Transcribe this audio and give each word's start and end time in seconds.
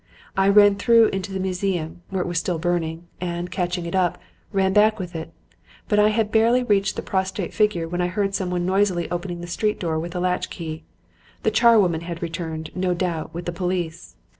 I 0.35 0.49
ran 0.49 0.77
through 0.77 1.09
into 1.09 1.31
the 1.31 1.39
museum, 1.39 2.01
where 2.09 2.23
it 2.23 2.27
was 2.27 2.39
still 2.39 2.57
burning, 2.57 3.07
and, 3.21 3.51
catching 3.51 3.85
it 3.85 3.93
up, 3.93 4.17
ran 4.51 4.73
back 4.73 4.97
with 4.97 5.15
it; 5.15 5.31
but 5.87 5.99
I 5.99 6.09
had 6.09 6.31
barely 6.31 6.63
reached 6.63 6.95
the 6.95 7.03
prostrate 7.03 7.53
figure 7.53 7.87
when 7.87 8.01
I 8.01 8.07
heard 8.07 8.33
someone 8.33 8.65
noisily 8.65 9.07
opening 9.11 9.41
the 9.41 9.45
street 9.45 9.79
door 9.79 9.99
with 9.99 10.15
a 10.15 10.19
latch 10.19 10.49
key. 10.49 10.85
The 11.43 11.51
charwoman 11.51 12.01
had 12.01 12.23
returned, 12.23 12.71
no 12.75 12.95
doubt, 12.95 13.35
with 13.35 13.45
the 13.45 13.51
police. 13.51 14.15